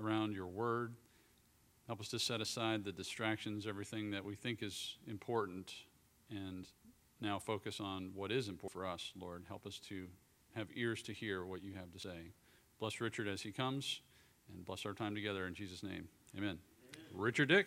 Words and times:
around 0.00 0.34
your 0.34 0.46
word. 0.46 0.94
Help 1.86 2.00
us 2.00 2.08
to 2.08 2.18
set 2.18 2.40
aside 2.40 2.84
the 2.84 2.92
distractions, 2.92 3.66
everything 3.66 4.10
that 4.12 4.24
we 4.24 4.34
think 4.34 4.62
is 4.62 4.96
important, 5.06 5.72
and 6.30 6.66
now 7.20 7.38
focus 7.38 7.80
on 7.80 8.12
what 8.14 8.30
is 8.30 8.48
important 8.48 8.72
for 8.72 8.86
us, 8.86 9.12
Lord. 9.18 9.44
Help 9.48 9.66
us 9.66 9.78
to 9.88 10.06
have 10.54 10.68
ears 10.74 11.02
to 11.02 11.12
hear 11.12 11.44
what 11.44 11.62
you 11.62 11.72
have 11.74 11.92
to 11.92 11.98
say. 11.98 12.32
Bless 12.78 13.00
Richard 13.00 13.28
as 13.28 13.42
he 13.42 13.52
comes, 13.52 14.00
and 14.52 14.64
bless 14.64 14.86
our 14.86 14.92
time 14.92 15.14
together 15.14 15.46
in 15.46 15.54
Jesus' 15.54 15.82
name. 15.82 16.08
Amen. 16.36 16.58
Amen. 16.94 17.06
Richard 17.12 17.48
Dick. 17.48 17.66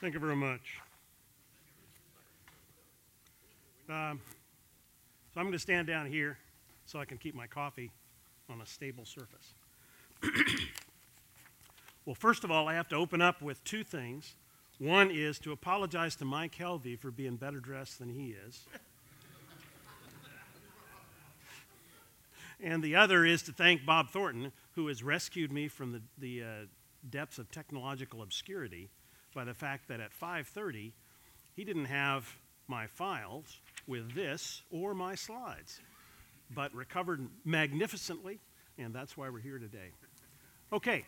Thank 0.00 0.14
you 0.14 0.20
very 0.20 0.36
much. 0.36 0.80
Um, 3.88 4.20
I'm 5.38 5.44
going 5.44 5.52
to 5.52 5.58
stand 5.60 5.86
down 5.86 6.06
here 6.06 6.36
so 6.84 6.98
I 6.98 7.04
can 7.04 7.16
keep 7.16 7.32
my 7.32 7.46
coffee 7.46 7.92
on 8.50 8.60
a 8.60 8.66
stable 8.66 9.04
surface. 9.04 9.54
well, 12.04 12.16
first 12.16 12.42
of 12.42 12.50
all, 12.50 12.66
I 12.66 12.74
have 12.74 12.88
to 12.88 12.96
open 12.96 13.22
up 13.22 13.40
with 13.40 13.62
two 13.62 13.84
things. 13.84 14.34
One 14.78 15.12
is 15.12 15.38
to 15.40 15.52
apologize 15.52 16.16
to 16.16 16.24
Mike 16.24 16.56
Helvey 16.56 16.98
for 16.98 17.12
being 17.12 17.36
better 17.36 17.60
dressed 17.60 18.00
than 18.00 18.08
he 18.08 18.34
is. 18.46 18.66
and 22.60 22.82
the 22.82 22.96
other 22.96 23.24
is 23.24 23.42
to 23.42 23.52
thank 23.52 23.86
Bob 23.86 24.10
Thornton, 24.10 24.50
who 24.74 24.88
has 24.88 25.04
rescued 25.04 25.52
me 25.52 25.68
from 25.68 25.92
the, 25.92 26.02
the 26.18 26.42
uh, 26.42 26.46
depths 27.08 27.38
of 27.38 27.48
technological 27.52 28.22
obscurity 28.22 28.88
by 29.34 29.44
the 29.44 29.54
fact 29.54 29.86
that 29.86 30.00
at 30.00 30.10
5:30 30.10 30.90
he 31.54 31.64
didn't 31.64 31.84
have 31.84 32.38
my 32.66 32.88
files 32.88 33.60
with 33.88 34.14
this 34.14 34.62
or 34.70 34.94
my 34.94 35.14
slides, 35.14 35.80
but 36.54 36.72
recovered 36.74 37.26
magnificently, 37.44 38.38
and 38.76 38.94
that's 38.94 39.16
why 39.16 39.28
we're 39.28 39.40
here 39.40 39.58
today. 39.58 39.90
Okay, 40.72 41.04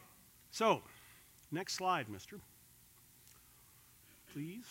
so 0.51 0.83
next 1.53 1.75
slide, 1.75 2.09
mister. 2.09 2.41
Please. 4.33 4.65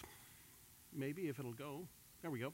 Maybe 0.94 1.28
if 1.28 1.40
it'll 1.40 1.54
go. 1.54 1.88
There 2.22 2.32
we 2.32 2.40
go. 2.40 2.54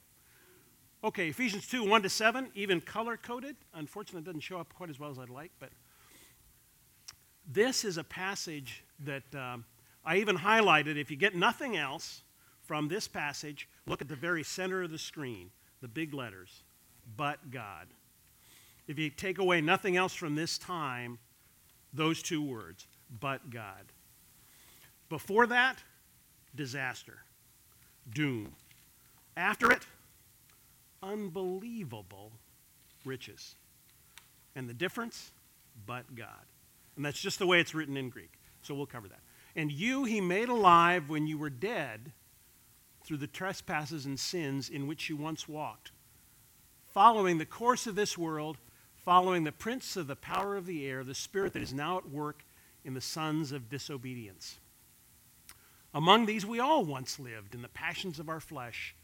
Okay, 1.02 1.28
Ephesians 1.28 1.66
2 1.68 1.84
1 1.88 2.02
to 2.02 2.08
7, 2.08 2.50
even 2.54 2.80
color 2.80 3.16
coded. 3.16 3.56
Unfortunately, 3.74 4.20
it 4.20 4.24
doesn't 4.24 4.40
show 4.40 4.58
up 4.58 4.72
quite 4.74 4.90
as 4.90 4.98
well 4.98 5.10
as 5.10 5.18
I'd 5.18 5.30
like, 5.30 5.52
but 5.58 5.70
this 7.50 7.84
is 7.84 7.96
a 7.96 8.04
passage 8.04 8.84
that 9.04 9.34
um, 9.34 9.64
I 10.04 10.16
even 10.16 10.36
highlighted. 10.36 10.96
If 10.96 11.10
you 11.10 11.16
get 11.16 11.34
nothing 11.34 11.76
else, 11.76 12.22
from 12.66 12.88
this 12.88 13.06
passage, 13.06 13.68
look 13.86 14.02
at 14.02 14.08
the 14.08 14.16
very 14.16 14.42
center 14.42 14.82
of 14.82 14.90
the 14.90 14.98
screen, 14.98 15.50
the 15.80 15.88
big 15.88 16.12
letters, 16.12 16.62
but 17.16 17.50
God. 17.50 17.86
If 18.88 18.98
you 18.98 19.10
take 19.10 19.38
away 19.38 19.60
nothing 19.60 19.96
else 19.96 20.14
from 20.14 20.34
this 20.34 20.58
time, 20.58 21.18
those 21.92 22.22
two 22.22 22.42
words, 22.42 22.86
but 23.20 23.50
God. 23.50 23.92
Before 25.08 25.46
that, 25.46 25.78
disaster, 26.54 27.18
doom. 28.12 28.52
After 29.36 29.70
it, 29.70 29.82
unbelievable 31.02 32.32
riches. 33.04 33.54
And 34.54 34.68
the 34.68 34.74
difference, 34.74 35.30
but 35.86 36.14
God. 36.14 36.28
And 36.96 37.04
that's 37.04 37.20
just 37.20 37.38
the 37.38 37.46
way 37.46 37.60
it's 37.60 37.74
written 37.74 37.96
in 37.96 38.08
Greek. 38.08 38.32
So 38.62 38.74
we'll 38.74 38.86
cover 38.86 39.08
that. 39.08 39.20
And 39.54 39.70
you 39.70 40.04
he 40.04 40.20
made 40.20 40.48
alive 40.48 41.08
when 41.08 41.26
you 41.26 41.38
were 41.38 41.50
dead 41.50 42.12
through 43.06 43.16
the 43.18 43.28
trespasses 43.28 44.04
and 44.04 44.18
sins 44.18 44.68
in 44.68 44.88
which 44.88 45.08
you 45.08 45.16
once 45.16 45.48
walked, 45.48 45.92
following 46.88 47.38
the 47.38 47.46
course 47.46 47.86
of 47.86 47.94
this 47.94 48.18
world, 48.18 48.58
following 48.96 49.44
the 49.44 49.52
prince 49.52 49.96
of 49.96 50.08
the 50.08 50.16
power 50.16 50.56
of 50.56 50.66
the 50.66 50.84
air, 50.84 51.04
the 51.04 51.14
spirit 51.14 51.52
that 51.52 51.62
is 51.62 51.72
now 51.72 51.96
at 51.96 52.10
work 52.10 52.44
in 52.84 52.94
the 52.94 53.00
sons 53.00 53.52
of 53.52 53.68
disobedience. 53.68 54.58
Among 55.94 56.26
these 56.26 56.44
we 56.44 56.58
all 56.58 56.84
once 56.84 57.20
lived 57.20 57.54
in 57.54 57.62
the 57.62 57.68
passions 57.68 58.18
of 58.18 58.28
our 58.28 58.40
flesh, 58.40 58.96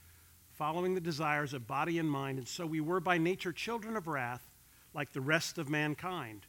following 0.50 0.94
the 0.94 1.00
desires 1.00 1.54
of 1.54 1.69
body 1.69 1.98
and 2.00 2.10
mind, 2.10 2.38
and 2.38 2.48
so 2.48 2.66
we 2.66 2.81
were 2.81 2.98
by 2.98 3.19
nature 3.19 3.53
children 3.53 3.97
of 3.97 4.09
wrath, 4.09 4.50
like 4.93 5.12
the 5.12 5.21
rest 5.21 5.59
of 5.59 5.69
mankind. 5.69 6.47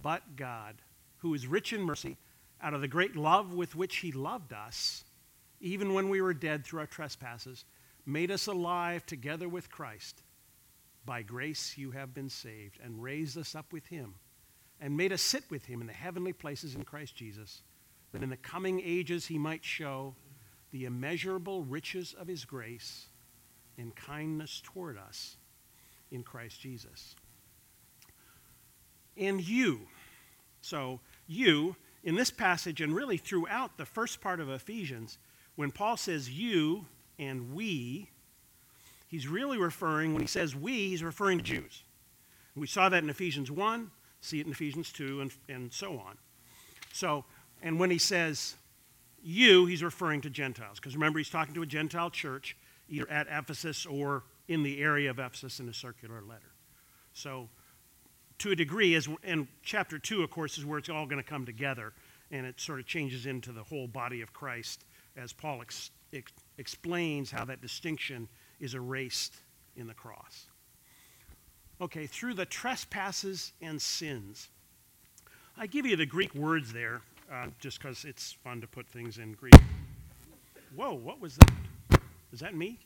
But 0.00 0.36
God, 0.36 0.76
who 1.18 1.34
is 1.34 1.48
rich 1.48 1.72
in 1.72 1.82
mercy, 1.82 2.18
out 2.62 2.72
of 2.72 2.80
the 2.80 2.88
great 2.88 3.16
love 3.16 3.52
with 3.52 3.74
which 3.74 3.96
he 3.96 4.12
loved 4.12 4.52
us, 4.52 5.04
even 5.62 5.94
when 5.94 6.08
we 6.08 6.20
were 6.20 6.34
dead 6.34 6.64
through 6.64 6.80
our 6.80 6.86
trespasses, 6.86 7.64
made 8.04 8.30
us 8.30 8.48
alive 8.48 9.06
together 9.06 9.48
with 9.48 9.70
Christ. 9.70 10.22
By 11.06 11.22
grace 11.22 11.78
you 11.78 11.92
have 11.92 12.12
been 12.12 12.28
saved, 12.28 12.78
and 12.82 13.02
raised 13.02 13.38
us 13.38 13.54
up 13.54 13.72
with 13.72 13.86
him, 13.86 14.14
and 14.80 14.96
made 14.96 15.12
us 15.12 15.22
sit 15.22 15.44
with 15.50 15.64
him 15.64 15.80
in 15.80 15.86
the 15.86 15.92
heavenly 15.92 16.32
places 16.32 16.74
in 16.74 16.84
Christ 16.84 17.14
Jesus, 17.14 17.62
that 18.12 18.22
in 18.22 18.30
the 18.30 18.36
coming 18.36 18.82
ages 18.84 19.26
he 19.26 19.38
might 19.38 19.64
show 19.64 20.14
the 20.72 20.84
immeasurable 20.84 21.62
riches 21.62 22.14
of 22.18 22.26
his 22.26 22.44
grace 22.44 23.06
and 23.78 23.94
kindness 23.94 24.60
toward 24.64 24.98
us 24.98 25.36
in 26.10 26.22
Christ 26.22 26.60
Jesus. 26.60 27.14
And 29.16 29.46
you, 29.46 29.80
so 30.60 31.00
you, 31.26 31.76
in 32.02 32.16
this 32.16 32.30
passage 32.30 32.80
and 32.80 32.94
really 32.94 33.16
throughout 33.16 33.76
the 33.76 33.86
first 33.86 34.20
part 34.20 34.40
of 34.40 34.50
Ephesians, 34.50 35.18
when 35.56 35.70
Paul 35.70 35.96
says 35.96 36.30
you 36.30 36.86
and 37.18 37.54
we, 37.54 38.08
he's 39.08 39.28
really 39.28 39.58
referring, 39.58 40.12
when 40.12 40.22
he 40.22 40.28
says 40.28 40.56
we, 40.56 40.88
he's 40.88 41.02
referring 41.02 41.38
to 41.38 41.44
Jews. 41.44 41.82
We 42.54 42.66
saw 42.66 42.88
that 42.88 43.02
in 43.02 43.10
Ephesians 43.10 43.50
1, 43.50 43.90
see 44.20 44.40
it 44.40 44.46
in 44.46 44.52
Ephesians 44.52 44.92
2, 44.92 45.20
and, 45.20 45.32
and 45.48 45.72
so 45.72 45.98
on. 45.98 46.16
So, 46.92 47.24
and 47.62 47.78
when 47.78 47.90
he 47.90 47.98
says 47.98 48.56
you, 49.22 49.66
he's 49.66 49.82
referring 49.82 50.20
to 50.22 50.30
Gentiles. 50.30 50.78
Because 50.78 50.94
remember, 50.94 51.18
he's 51.18 51.30
talking 51.30 51.54
to 51.54 51.62
a 51.62 51.66
Gentile 51.66 52.10
church, 52.10 52.56
either 52.88 53.08
at 53.08 53.26
Ephesus 53.30 53.86
or 53.86 54.24
in 54.48 54.62
the 54.62 54.82
area 54.82 55.10
of 55.10 55.18
Ephesus 55.18 55.60
in 55.60 55.68
a 55.68 55.74
circular 55.74 56.20
letter. 56.22 56.52
So, 57.14 57.48
to 58.38 58.50
a 58.50 58.56
degree, 58.56 58.96
as 58.96 59.08
in 59.22 59.46
chapter 59.62 59.98
2, 59.98 60.22
of 60.22 60.30
course, 60.30 60.58
is 60.58 60.64
where 60.64 60.78
it's 60.78 60.88
all 60.88 61.06
going 61.06 61.22
to 61.22 61.28
come 61.28 61.46
together, 61.46 61.92
and 62.30 62.44
it 62.44 62.60
sort 62.60 62.80
of 62.80 62.86
changes 62.86 63.26
into 63.26 63.52
the 63.52 63.62
whole 63.62 63.86
body 63.86 64.20
of 64.20 64.32
Christ 64.32 64.84
as 65.16 65.32
Paul 65.32 65.60
ex- 65.62 65.90
ex- 66.12 66.32
explains 66.58 67.30
how 67.30 67.44
that 67.44 67.60
distinction 67.60 68.28
is 68.60 68.74
erased 68.74 69.34
in 69.76 69.86
the 69.86 69.94
cross. 69.94 70.46
Okay, 71.80 72.06
through 72.06 72.34
the 72.34 72.46
trespasses 72.46 73.52
and 73.60 73.80
sins. 73.80 74.48
I 75.56 75.66
give 75.66 75.84
you 75.84 75.96
the 75.96 76.06
Greek 76.06 76.34
words 76.34 76.72
there 76.72 77.02
uh, 77.30 77.46
just 77.58 77.80
because 77.80 78.04
it's 78.04 78.32
fun 78.32 78.60
to 78.60 78.66
put 78.66 78.86
things 78.86 79.18
in 79.18 79.32
Greek. 79.32 79.54
Whoa, 80.74 80.94
what 80.94 81.20
was 81.20 81.36
that? 81.36 81.50
Is 82.32 82.40
that 82.40 82.54
me? 82.54 82.78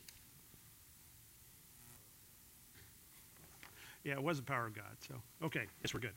Yeah, 4.03 4.13
it 4.13 4.23
was 4.23 4.37
the 4.37 4.43
power 4.43 4.65
of 4.67 4.73
God. 4.73 4.85
So, 5.07 5.15
okay, 5.43 5.65
yes, 5.83 5.93
we're 5.93 5.99
good. 5.99 6.13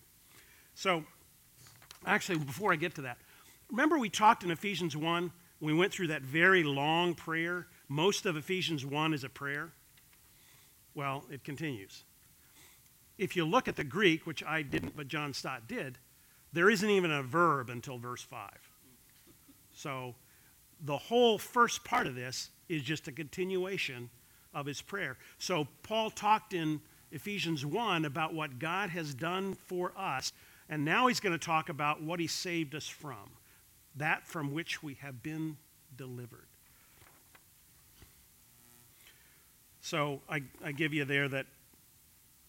So, 0.74 1.04
actually, 2.06 2.38
before 2.38 2.72
I 2.72 2.76
get 2.76 2.94
to 2.96 3.02
that, 3.02 3.18
remember 3.68 3.98
we 3.98 4.08
talked 4.08 4.44
in 4.44 4.50
Ephesians 4.50 4.96
1 4.96 5.30
we 5.60 5.74
went 5.74 5.92
through 5.92 6.08
that 6.08 6.22
very 6.22 6.62
long 6.62 7.14
prayer. 7.14 7.66
Most 7.88 8.26
of 8.26 8.36
Ephesians 8.36 8.84
1 8.84 9.12
is 9.12 9.24
a 9.24 9.28
prayer. 9.28 9.72
Well, 10.94 11.24
it 11.30 11.44
continues. 11.44 12.04
If 13.18 13.36
you 13.36 13.44
look 13.44 13.68
at 13.68 13.76
the 13.76 13.84
Greek, 13.84 14.26
which 14.26 14.42
I 14.42 14.62
didn't, 14.62 14.96
but 14.96 15.08
John 15.08 15.34
Stott 15.34 15.68
did, 15.68 15.98
there 16.52 16.70
isn't 16.70 16.88
even 16.88 17.10
a 17.10 17.22
verb 17.22 17.68
until 17.68 17.98
verse 17.98 18.22
5. 18.22 18.50
So 19.74 20.14
the 20.80 20.96
whole 20.96 21.38
first 21.38 21.84
part 21.84 22.06
of 22.06 22.14
this 22.14 22.50
is 22.68 22.82
just 22.82 23.06
a 23.08 23.12
continuation 23.12 24.08
of 24.54 24.66
his 24.66 24.80
prayer. 24.80 25.18
So 25.38 25.68
Paul 25.82 26.10
talked 26.10 26.54
in 26.54 26.80
Ephesians 27.12 27.66
1 27.66 28.04
about 28.04 28.34
what 28.34 28.58
God 28.58 28.90
has 28.90 29.14
done 29.14 29.54
for 29.54 29.92
us, 29.96 30.32
and 30.68 30.84
now 30.84 31.06
he's 31.06 31.20
going 31.20 31.38
to 31.38 31.44
talk 31.44 31.68
about 31.68 32.02
what 32.02 32.18
he 32.18 32.26
saved 32.26 32.74
us 32.74 32.88
from 32.88 33.28
that 33.96 34.26
from 34.26 34.52
which 34.52 34.82
we 34.82 34.94
have 34.94 35.22
been 35.22 35.56
delivered. 35.96 36.46
So 39.80 40.20
I, 40.28 40.42
I 40.64 40.72
give 40.72 40.92
you 40.92 41.04
there 41.04 41.28
that 41.28 41.46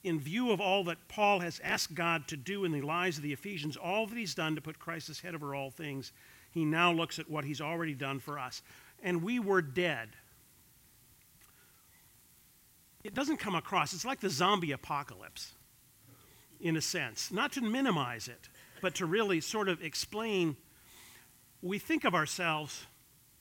in 0.04 0.20
view 0.20 0.52
of 0.52 0.60
all 0.60 0.84
that 0.86 1.08
Paul 1.08 1.40
has 1.40 1.60
asked 1.64 1.94
God 1.94 2.28
to 2.28 2.38
do 2.38 2.66
in 2.66 2.72
the 2.72 2.82
lives 2.82 3.18
of 3.18 3.24
the 3.24 3.34
Ephesians, 3.34 3.78
all 3.78 4.08
that 4.08 4.18
he's 4.18 4.36
done 4.36 4.56
to 4.56 4.62
put 4.62 4.80
Christ 4.80 5.22
head 5.22 5.36
over 5.36 5.54
all 5.54 5.70
things, 5.70 6.12
he 6.52 6.66
now 6.66 6.92
looks 6.92 7.20
at 7.20 7.30
what 7.30 7.46
he's 7.46 7.62
already 7.62 7.94
done 7.94 8.20
for 8.20 8.40
us. 8.40 8.62
And 9.04 9.24
we 9.24 9.40
were 9.40 9.62
dead. 9.62 10.10
It 13.04 13.14
doesn't 13.14 13.38
come 13.38 13.56
across, 13.56 13.94
it's 13.94 14.06
like 14.06 14.20
the 14.20 14.30
zombie 14.30 14.72
apocalypse, 14.72 15.54
in 16.60 16.78
a 16.78 16.82
sense. 16.82 17.32
Not 17.32 17.52
to 17.54 17.62
minimize 17.62 18.28
it, 18.28 18.50
but 18.82 18.96
to 18.96 19.06
really 19.06 19.42
sort 19.42 19.70
of 19.70 19.82
explain 19.84 20.56
we 21.62 21.80
think 21.80 22.04
of 22.04 22.16
ourselves, 22.16 22.86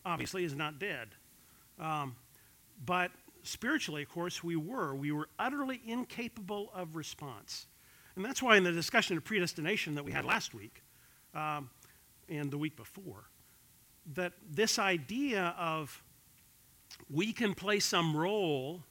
obviously, 0.05 0.45
as 0.45 0.55
not 0.55 0.79
dead. 0.79 1.09
Um, 1.79 2.17
but 2.85 3.11
spiritually, 3.43 4.03
of 4.03 4.09
course, 4.09 4.45
we 4.45 4.57
were. 4.57 4.95
We 4.95 5.13
were 5.13 5.29
utterly 5.39 5.81
incapable 5.87 6.71
of 6.75 6.97
response. 6.97 7.67
And 8.17 8.25
that's 8.25 8.43
why, 8.43 8.57
in 8.57 8.65
the 8.65 8.73
discussion 8.73 9.17
of 9.17 9.25
predestination 9.25 9.95
that 9.95 10.05
we 10.05 10.13
had 10.13 10.25
last 10.25 10.55
week 10.55 10.83
um, 11.35 11.71
and 12.29 12.51
the 12.51 12.59
week 12.59 12.77
before, 12.77 13.25
that 14.15 14.33
this 14.51 14.79
idea 14.79 15.55
of 15.59 16.03
we 17.09 17.33
can 17.33 17.55
play 17.55 17.79
some 17.79 18.17
role, 18.17 18.83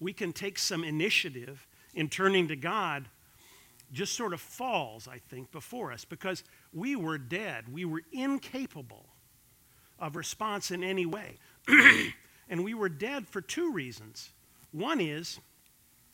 we 0.00 0.12
can 0.12 0.32
take 0.32 0.58
some 0.58 0.84
initiative 0.84 1.66
in 1.94 2.08
turning 2.08 2.48
to 2.48 2.56
God 2.56 3.08
just 3.92 4.14
sort 4.14 4.32
of 4.32 4.40
falls, 4.40 5.06
I 5.08 5.18
think, 5.18 5.52
before 5.52 5.92
us 5.92 6.04
because 6.04 6.42
we 6.72 6.96
were 6.96 7.18
dead. 7.18 7.72
We 7.72 7.84
were 7.84 8.02
incapable 8.12 9.06
of 9.98 10.16
response 10.16 10.70
in 10.70 10.82
any 10.82 11.06
way. 11.06 11.38
and 12.48 12.64
we 12.64 12.74
were 12.74 12.88
dead 12.88 13.28
for 13.28 13.40
two 13.40 13.72
reasons. 13.72 14.30
One 14.72 15.00
is 15.00 15.38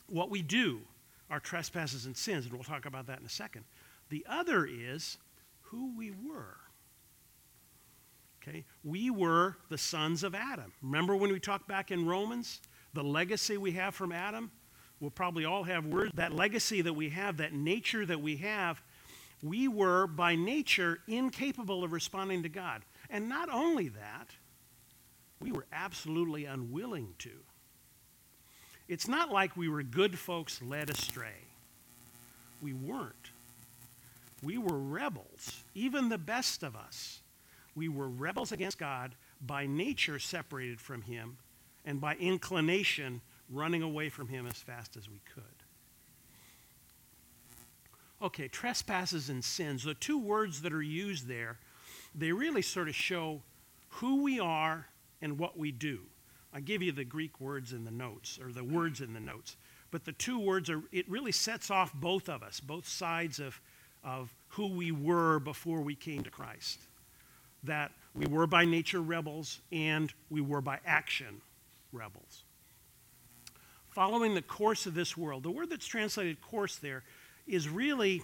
what 0.07 0.31
we 0.31 0.43
do, 0.43 0.81
our 1.31 1.41
trespasses 1.41 2.07
and 2.07 2.17
sins, 2.17 2.45
and 2.45 2.55
we'll 2.55 2.65
talk 2.65 2.87
about 2.87 3.07
that 3.07 3.21
in 3.21 3.27
a 3.27 3.31
second. 3.31 3.65
The 4.11 4.27
other 4.29 4.67
is 4.67 5.19
who 5.63 5.97
we 5.97 6.11
were. 6.11 6.57
Okay? 8.43 8.65
We 8.85 9.11
were 9.11 9.57
the 9.69 9.79
sons 9.79 10.25
of 10.25 10.35
Adam. 10.35 10.73
Remember 10.83 11.15
when 11.15 11.33
we 11.33 11.41
talked 11.41 11.69
back 11.69 11.91
in 11.91 12.07
Romans? 12.07 12.61
The 12.93 13.05
legacy 13.05 13.57
we 13.57 13.73
have 13.73 13.95
from 13.95 14.13
Adam? 14.13 14.51
We'll 15.01 15.11
probably 15.11 15.45
all 15.45 15.65
have 15.65 15.87
words. 15.87 16.13
That 16.15 16.33
legacy 16.33 16.83
that 16.83 16.93
we 16.93 17.09
have, 17.11 17.39
that 17.39 17.55
nature 17.55 18.05
that 18.05 18.21
we 18.21 18.37
have, 18.37 18.83
we 19.43 19.67
were 19.67 20.07
by 20.07 20.37
nature 20.37 21.01
incapable 21.09 21.83
of 21.83 21.93
responding 21.93 22.43
to 22.43 22.49
God. 22.51 22.83
And 23.09 23.29
not 23.29 23.49
only 23.51 23.89
that, 23.89 24.29
we 25.41 25.53
were 25.53 25.67
absolutely 25.73 26.45
unwilling 26.45 27.15
to. 27.21 27.31
It's 28.89 29.09
not 29.09 29.33
like 29.33 29.57
we 29.57 29.69
were 29.69 29.83
good 29.83 30.19
folks 30.19 30.61
led 30.61 30.91
astray. 30.91 31.47
We 32.61 32.75
weren't. 32.75 33.31
We 34.43 34.59
were 34.59 34.79
rebels, 34.79 35.65
even 35.75 36.09
the 36.09 36.19
best 36.19 36.63
of 36.63 36.77
us. 36.77 37.21
We 37.75 37.89
were 37.89 38.09
rebels 38.09 38.53
against 38.53 38.79
God, 38.79 39.15
by 39.41 39.67
nature 39.67 40.19
separated 40.19 40.81
from 40.81 41.03
Him, 41.03 41.39
and 41.85 42.01
by 42.01 42.17
inclination 42.17 43.23
running 43.51 43.83
away 43.83 44.09
from 44.09 44.29
Him 44.29 44.47
as 44.47 44.57
fast 44.57 44.97
as 44.97 45.09
we 45.09 45.21
could. 45.35 45.45
Okay, 48.23 48.49
trespasses 48.49 49.31
and 49.31 49.43
sins, 49.43 49.85
the 49.85 49.95
two 49.95 50.19
words 50.19 50.63
that 50.63 50.73
are 50.73 50.83
used 50.83 51.27
there, 51.27 51.59
they 52.15 52.33
really 52.33 52.63
sort 52.63 52.89
of 52.89 52.95
show 52.95 53.41
who 53.89 54.23
we 54.23 54.39
are 54.39 54.87
and 55.23 55.39
what 55.39 55.59
we 55.59 55.73
do. 55.73 56.01
I 56.53 56.61
give 56.61 56.83
you 56.83 56.93
the 56.93 57.05
Greek 57.05 57.41
words 57.41 57.73
in 57.73 57.85
the 57.85 57.91
notes, 57.91 58.39
or 58.43 58.53
the 58.53 58.65
words 58.65 59.01
in 59.01 59.15
the 59.15 59.21
notes. 59.21 59.57
But 59.91 60.05
the 60.05 60.13
two 60.13 60.39
words 60.39 60.69
are, 60.69 60.83
it 60.93 61.09
really 61.09 61.33
sets 61.33 61.71
off 61.71 61.95
both 61.95 62.29
of 62.29 62.43
us, 62.43 62.61
both 62.61 62.87
sides 62.87 63.41
of, 63.41 63.61
of 64.05 64.35
who 64.49 64.67
we 64.69 64.93
were 64.93 65.39
before 65.39 65.81
we 65.81 65.95
came 65.95 66.23
to 66.23 66.31
Christ 66.31 66.81
that 67.65 67.93
we 68.15 68.27
were 68.27 68.47
by 68.47 68.65
nature 68.65 69.01
rebels 69.01 69.61
and 69.71 70.13
we 70.31 70.41
were 70.41 70.61
by 70.61 70.79
action 70.87 71.41
rebels. 71.93 72.45
Following 74.01 74.35
the 74.35 74.41
course 74.41 74.87
of 74.87 74.95
this 74.95 75.15
world, 75.15 75.43
the 75.43 75.51
word 75.51 75.69
that's 75.69 75.85
translated 75.85 76.41
course 76.41 76.77
there 76.77 77.03
is 77.47 77.69
really, 77.69 78.23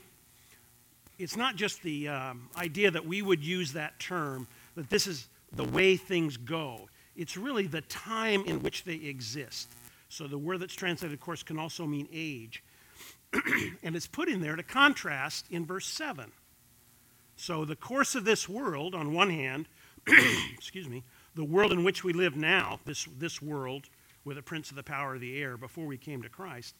it's 1.18 1.36
not 1.36 1.54
just 1.54 1.82
the 1.82 2.08
um, 2.08 2.48
idea 2.56 2.90
that 2.90 3.04
we 3.04 3.20
would 3.20 3.44
use 3.44 3.74
that 3.74 3.98
term, 3.98 4.48
that 4.74 4.88
this 4.88 5.06
is 5.06 5.28
the 5.52 5.64
way 5.64 5.98
things 5.98 6.38
go. 6.38 6.88
It's 7.14 7.36
really 7.36 7.66
the 7.66 7.82
time 7.82 8.42
in 8.46 8.62
which 8.62 8.84
they 8.84 8.94
exist. 8.94 9.68
So 10.08 10.26
the 10.26 10.38
word 10.38 10.60
that's 10.60 10.72
translated 10.72 11.20
course 11.20 11.42
can 11.42 11.58
also 11.58 11.84
mean 11.84 12.08
age. 12.10 12.64
and 13.82 13.94
it's 13.94 14.06
put 14.06 14.30
in 14.30 14.40
there 14.40 14.56
to 14.56 14.62
contrast 14.62 15.44
in 15.50 15.66
verse 15.66 15.86
7 15.86 16.32
so, 17.36 17.66
the 17.66 17.76
course 17.76 18.14
of 18.14 18.24
this 18.24 18.48
world, 18.48 18.94
on 18.94 19.12
one 19.12 19.28
hand, 19.28 19.68
excuse 20.54 20.88
me, 20.88 21.04
the 21.34 21.44
world 21.44 21.70
in 21.70 21.84
which 21.84 22.02
we 22.02 22.14
live 22.14 22.34
now, 22.34 22.80
this, 22.86 23.06
this 23.18 23.42
world 23.42 23.90
with 24.26 24.36
the 24.36 24.42
prince 24.42 24.70
of 24.70 24.76
the 24.76 24.82
power 24.82 25.14
of 25.14 25.20
the 25.20 25.40
air 25.40 25.56
before 25.56 25.86
we 25.86 25.96
came 25.96 26.20
to 26.20 26.28
Christ, 26.28 26.74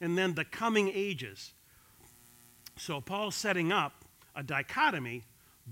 and 0.00 0.18
then 0.18 0.34
the 0.34 0.44
coming 0.44 0.90
ages. 0.92 1.52
So, 2.76 3.00
Paul's 3.00 3.36
setting 3.36 3.72
up 3.72 4.04
a 4.34 4.42
dichotomy. 4.42 5.22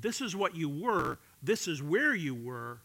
This 0.01 0.21
is 0.21 0.37
what 0.37 0.55
you 0.55 0.69
were, 0.69 1.19
this 1.43 1.67
is 1.67 1.83
where 1.83 2.15
you 2.15 2.35
were, 2.35 2.79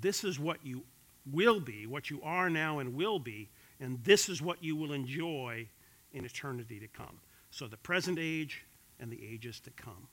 this 0.00 0.24
is 0.24 0.40
what 0.40 0.58
you 0.64 0.84
will 1.30 1.60
be, 1.60 1.86
what 1.86 2.08
you 2.08 2.20
are 2.22 2.48
now 2.48 2.78
and 2.78 2.94
will 2.94 3.18
be, 3.18 3.50
and 3.78 4.02
this 4.04 4.30
is 4.30 4.40
what 4.40 4.64
you 4.64 4.74
will 4.74 4.92
enjoy 4.92 5.68
in 6.12 6.24
eternity 6.24 6.80
to 6.80 6.88
come. 6.88 7.20
So, 7.50 7.66
the 7.66 7.76
present 7.76 8.18
age 8.18 8.64
and 8.98 9.10
the 9.10 9.20
ages 9.22 9.60
to 9.60 9.70
come. 9.70 10.08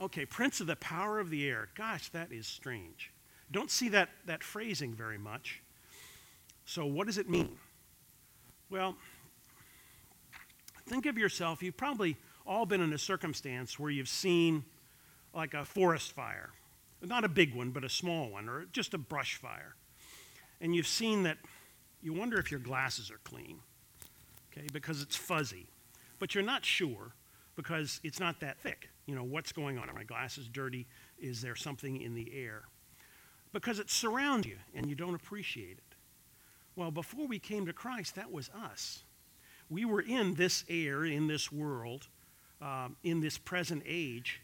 Okay, 0.00 0.24
prince 0.24 0.60
of 0.60 0.68
the 0.68 0.76
power 0.76 1.18
of 1.18 1.30
the 1.30 1.48
air. 1.48 1.68
Gosh, 1.74 2.10
that 2.10 2.30
is 2.30 2.46
strange. 2.46 3.10
Don't 3.50 3.70
see 3.70 3.88
that, 3.90 4.10
that 4.26 4.44
phrasing 4.44 4.94
very 4.94 5.18
much. 5.18 5.62
So, 6.64 6.86
what 6.86 7.06
does 7.06 7.18
it 7.18 7.28
mean? 7.28 7.56
Well, 8.70 8.96
think 10.86 11.06
of 11.06 11.18
yourself. 11.18 11.62
You've 11.62 11.76
probably 11.76 12.16
all 12.46 12.66
been 12.66 12.80
in 12.80 12.92
a 12.92 12.98
circumstance 12.98 13.78
where 13.78 13.90
you've 13.90 14.08
seen 14.08 14.64
like 15.34 15.54
a 15.54 15.64
forest 15.64 16.12
fire. 16.12 16.50
Not 17.02 17.24
a 17.24 17.28
big 17.28 17.54
one, 17.54 17.70
but 17.70 17.84
a 17.84 17.88
small 17.88 18.30
one, 18.30 18.48
or 18.48 18.64
just 18.72 18.94
a 18.94 18.98
brush 18.98 19.36
fire. 19.36 19.74
And 20.60 20.74
you've 20.74 20.86
seen 20.86 21.24
that 21.24 21.36
you 22.02 22.12
wonder 22.12 22.38
if 22.38 22.50
your 22.50 22.60
glasses 22.60 23.10
are 23.10 23.20
clean, 23.24 23.58
okay, 24.50 24.66
because 24.72 25.02
it's 25.02 25.16
fuzzy. 25.16 25.66
But 26.18 26.34
you're 26.34 26.44
not 26.44 26.64
sure 26.64 27.14
because 27.56 28.00
it's 28.02 28.20
not 28.20 28.40
that 28.40 28.58
thick. 28.58 28.88
You 29.06 29.14
know, 29.14 29.24
what's 29.24 29.52
going 29.52 29.78
on? 29.78 29.90
Are 29.90 29.94
my 29.94 30.04
glasses 30.04 30.48
dirty? 30.48 30.86
Is 31.18 31.42
there 31.42 31.56
something 31.56 32.00
in 32.00 32.14
the 32.14 32.32
air? 32.34 32.62
Because 33.52 33.78
it 33.78 33.90
surrounds 33.90 34.46
you 34.46 34.56
and 34.74 34.88
you 34.88 34.94
don't 34.94 35.14
appreciate 35.14 35.78
it. 35.78 35.93
Well, 36.76 36.90
before 36.90 37.26
we 37.26 37.38
came 37.38 37.66
to 37.66 37.72
Christ, 37.72 38.16
that 38.16 38.32
was 38.32 38.50
us. 38.50 39.04
We 39.70 39.84
were 39.84 40.00
in 40.00 40.34
this 40.34 40.64
air, 40.68 41.04
in 41.04 41.28
this 41.28 41.52
world, 41.52 42.08
um, 42.60 42.96
in 43.04 43.20
this 43.20 43.38
present 43.38 43.82
age, 43.86 44.40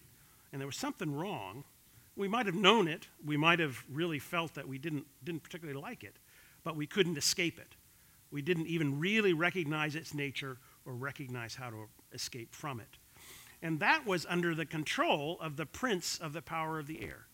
and 0.53 0.61
there 0.61 0.67
was 0.67 0.77
something 0.77 1.15
wrong. 1.15 1.65
We 2.17 2.29
might 2.29 2.47
have 2.47 2.55
known 2.55 2.87
it. 2.87 3.09
We 3.25 3.37
might 3.37 3.59
have 3.59 3.83
really 3.91 4.19
felt 4.19 4.55
that 4.55 4.69
we 4.69 4.79
didn't, 4.79 5.07
didn't 5.25 5.43
particularly 5.43 5.81
like 5.81 6.05
it, 6.05 6.17
but 6.63 6.77
we 6.77 6.87
couldn't 6.87 7.19
escape 7.19 7.59
it. 7.59 7.75
We 8.31 8.43
didn't 8.43 8.67
even 8.67 9.01
really 9.01 9.33
recognize 9.33 9.97
its 9.97 10.15
nature 10.15 10.59
or 10.87 10.95
recognize 10.95 11.57
how 11.57 11.71
to 11.71 11.89
escape 12.13 12.55
from 12.55 12.81
it. 12.81 12.99
And 13.63 13.81
that 13.81 14.07
was 14.07 14.25
under 14.29 14.55
the 14.55 14.65
control 14.67 15.39
of 15.41 15.57
the 15.57 15.67
prince 15.67 16.19
of 16.19 16.33
the 16.33 16.43
power 16.43 16.79
of 16.79 16.87
the 16.87 17.03
air. 17.03 17.27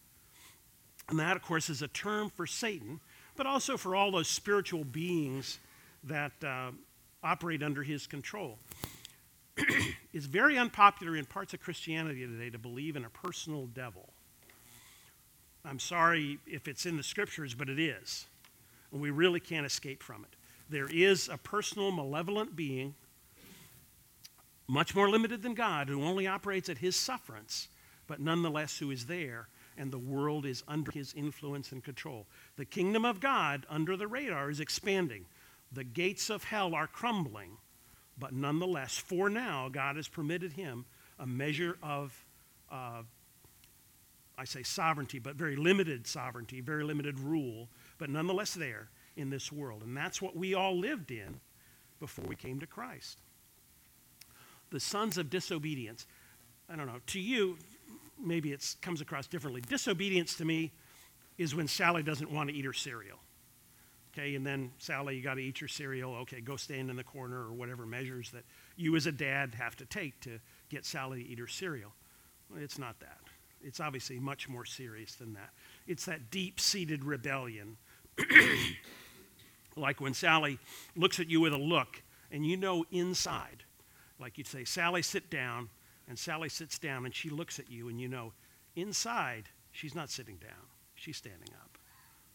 And 1.09 1.19
that, 1.19 1.37
of 1.37 1.43
course, 1.43 1.71
is 1.71 1.83
a 1.83 1.89
term 1.89 2.31
for 2.31 2.47
Satan, 2.47 3.01
but 3.37 3.47
also 3.47 3.77
for 3.77 3.95
all 3.95 4.11
those 4.11 4.29
spiritual 4.29 4.85
beings 4.85 5.59
that 6.05 6.33
uh, 6.45 6.71
operate 7.23 7.63
under 7.63 7.83
his 7.83 8.07
control. 8.07 8.59
it's 10.13 10.27
very 10.27 10.59
unpopular 10.59 11.17
in 11.17 11.25
parts 11.25 11.55
of 11.55 11.61
Christianity 11.61 12.27
today 12.27 12.51
to 12.51 12.59
believe 12.59 12.97
in 12.97 13.05
a 13.05 13.11
personal 13.11 13.67
devil. 13.67 14.11
I'm 15.65 15.79
sorry 15.79 16.39
if 16.47 16.69
it's 16.69 16.87
in 16.87 16.97
the 16.97 17.03
scriptures, 17.03 17.55
but 17.55 17.69
it 17.69 17.79
is. 17.79 18.27
And 18.93 19.01
we 19.01 19.11
really 19.11 19.41
can't 19.41 19.67
escape 19.67 20.03
from 20.03 20.25
it. 20.25 20.37
There 20.69 20.89
is 20.89 21.29
a 21.29 21.39
personal, 21.39 21.91
malevolent 21.91 22.55
being 22.55 22.95
much 24.69 24.95
more 24.95 25.09
limited 25.09 25.43
than 25.43 25.55
God, 25.55 25.89
who 25.89 26.05
only 26.05 26.27
operates 26.27 26.69
at 26.69 26.79
his 26.79 26.97
sufferance, 26.97 27.69
but 28.07 28.21
nonetheless 28.21 28.79
who 28.79 28.91
is 28.91 29.07
there, 29.07 29.49
and 29.77 29.93
the 29.93 29.99
world 29.99 30.47
is 30.47 30.63
under 30.67 30.91
his 30.91 31.13
influence 31.15 31.73
and 31.73 31.83
control. 31.83 32.27
The 32.57 32.65
kingdom 32.65 33.05
of 33.05 33.21
God, 33.21 33.67
under 33.69 33.97
the 33.97 34.07
radar, 34.07 34.51
is 34.51 34.61
expanding. 34.61 35.27
The 35.73 35.85
gates 35.85 36.31
of 36.31 36.45
hell 36.45 36.75
are 36.75 36.87
crumbling, 36.87 37.59
but 38.19 38.33
nonetheless, 38.33 38.97
for 38.97 39.29
now, 39.29 39.69
God 39.69 39.97
has 39.97 40.09
permitted 40.09 40.53
him 40.53 40.85
a 41.19 41.27
measure 41.27 41.77
of, 41.83 42.25
uh, 42.71 43.03
I 44.39 44.45
say 44.45 44.63
sovereignty, 44.63 45.19
but 45.19 45.37
very 45.37 45.57
limited 45.57 46.07
sovereignty, 46.07 46.61
very 46.61 46.85
limited 46.85 47.19
rule, 47.19 47.69
but 47.99 48.11
nonetheless 48.11 48.55
there 48.55 48.89
in 49.17 49.31
this 49.31 49.51
world. 49.51 49.83
And 49.83 49.97
that's 49.97 50.23
what 50.23 50.37
we 50.37 50.55
all 50.55 50.79
lived 50.79 51.11
in 51.11 51.41
before 52.01 52.25
we 52.27 52.37
came 52.37 52.61
to 52.61 52.67
Christ 52.67 53.19
the 54.71 54.81
sons 54.81 55.19
of 55.19 55.31
disobedience. 55.31 56.07
I 56.69 56.77
don't 56.77 56.87
know, 56.87 57.01
to 57.09 57.21
you, 57.21 57.59
maybe 58.27 58.53
it 58.53 58.77
comes 58.83 59.01
across 59.01 59.27
differently. 59.27 59.63
Disobedience 59.63 60.35
to 60.37 60.45
me 60.45 60.73
is 61.39 61.55
when 61.55 61.69
Sally 61.69 62.03
doesn't 62.03 62.31
want 62.31 62.51
to 62.51 62.55
eat 62.55 62.65
her 62.65 62.73
cereal. 62.73 63.19
Okay, 64.13 64.35
and 64.35 64.47
then 64.47 64.73
Sally, 64.79 65.17
you 65.17 65.23
got 65.23 65.35
to 65.35 65.43
eat 65.43 65.61
your 65.61 65.69
cereal. 65.69 66.15
Okay, 66.17 66.41
go 66.41 66.57
stand 66.57 66.89
in 66.91 66.97
the 66.97 67.05
corner 67.05 67.39
or 67.39 67.53
whatever 67.53 67.85
measures 67.85 68.31
that 68.31 68.45
you 68.77 68.97
as 68.97 69.07
a 69.07 69.13
dad 69.13 69.55
have 69.55 69.77
to 69.77 69.85
take 69.85 70.19
to 70.21 70.39
get 70.71 70.85
Sally 70.85 71.23
to 71.23 71.29
eat 71.29 71.39
her 71.39 71.47
cereal. 71.47 71.93
Well, 72.51 72.63
it's 72.63 72.79
not 72.79 72.99
that. 73.01 73.19
It's 73.63 73.81
obviously 73.81 74.19
much 74.19 74.49
more 74.49 74.65
serious 74.65 75.15
than 75.15 75.35
that. 75.35 75.51
It's 75.87 76.07
that 76.07 76.31
deep 76.31 76.61
seated 76.61 77.05
rebellion 77.05 77.77
Like 79.77 80.01
when 80.01 80.15
Sally 80.15 80.59
looks 80.97 81.21
at 81.21 81.29
you 81.29 81.41
with 81.41 81.53
a 81.53 81.59
look 81.59 82.03
and 82.33 82.47
you 82.47 82.57
know 82.57 82.87
inside, 82.91 83.65
like 84.19 84.39
you'd 84.39 84.47
say, 84.47 84.65
Sally, 84.65 85.03
sit 85.03 85.29
down, 85.31 85.69
and 86.09 86.19
Sally 86.19 86.49
sits 86.49 86.79
down 86.79 87.05
and 87.05 87.15
she 87.15 87.31
looks 87.31 87.59
at 87.59 87.71
you 87.71 87.89
and 87.89 88.01
you 88.01 88.09
know 88.09 88.33
inside 88.75 89.49
she's 89.73 89.95
not 89.95 90.11
sitting 90.11 90.37
down, 90.37 90.67
she's 90.95 91.17
standing 91.17 91.51
up. 91.61 91.79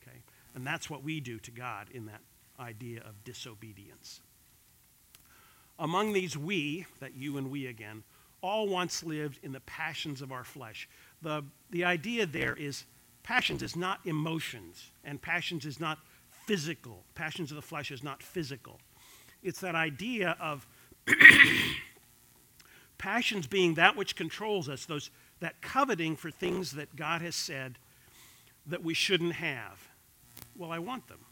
Okay? 0.01 0.17
And 0.55 0.65
that's 0.65 0.89
what 0.89 1.03
we 1.03 1.19
do 1.19 1.39
to 1.39 1.51
God 1.51 1.87
in 1.91 2.05
that 2.07 2.21
idea 2.59 3.01
of 3.01 3.23
disobedience. 3.23 4.21
Among 5.79 6.13
these 6.13 6.37
we, 6.37 6.85
that 6.99 7.15
you 7.15 7.37
and 7.37 7.49
we 7.49 7.67
again, 7.67 8.03
all 8.41 8.67
once 8.67 9.03
lived 9.03 9.39
in 9.43 9.51
the 9.51 9.59
passions 9.61 10.21
of 10.21 10.31
our 10.31 10.43
flesh. 10.43 10.87
The, 11.21 11.43
the 11.69 11.85
idea 11.85 12.25
there 12.25 12.55
is 12.55 12.85
passions 13.23 13.61
is 13.61 13.75
not 13.75 13.99
emotions, 14.05 14.91
and 15.03 15.21
passions 15.21 15.65
is 15.65 15.79
not 15.79 15.99
physical. 16.45 17.03
Passions 17.15 17.51
of 17.51 17.55
the 17.55 17.61
flesh 17.61 17.91
is 17.91 18.03
not 18.03 18.21
physical. 18.21 18.79
It's 19.43 19.59
that 19.61 19.75
idea 19.75 20.35
of 20.39 20.67
passions 23.01 23.47
being 23.47 23.73
that 23.73 23.97
which 23.97 24.15
controls 24.15 24.69
us, 24.69 24.85
those, 24.85 25.09
that 25.39 25.59
coveting 25.59 26.15
for 26.15 26.29
things 26.29 26.73
that 26.73 26.95
God 26.95 27.23
has 27.23 27.35
said 27.35 27.79
that 28.67 28.83
we 28.83 28.93
shouldn't 28.93 29.33
have. 29.33 29.89
Well, 30.55 30.71
I 30.71 30.77
want 30.77 31.07
them. 31.07 31.25